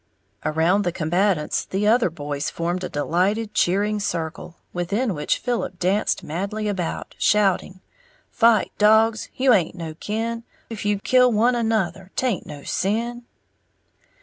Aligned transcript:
Around 0.43 0.81
the 0.81 0.91
combatants 0.91 1.63
the 1.63 1.85
other 1.85 2.09
boys 2.09 2.49
formed 2.49 2.83
a 2.83 2.89
delighted, 2.89 3.53
cheering 3.53 3.99
circle, 3.99 4.55
within 4.73 5.13
which 5.13 5.37
Philip 5.37 5.77
danced 5.77 6.23
madly 6.23 6.67
about, 6.67 7.13
shouting, 7.19 7.81
Fight, 8.31 8.71
dogs, 8.79 9.29
you 9.35 9.51
haint 9.51 9.75
no 9.75 9.93
kin, 9.93 10.43
'F 10.71 10.85
you 10.85 10.97
kill 10.97 11.31
one 11.31 11.53
another, 11.53 12.09
taint 12.15 12.47
no 12.47 12.63
sin! 12.63 13.25